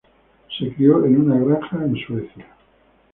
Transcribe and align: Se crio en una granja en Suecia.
Se 0.57 0.73
crio 0.73 1.05
en 1.05 1.15
una 1.21 1.37
granja 1.37 1.77
en 1.85 1.95
Suecia. 1.95 2.47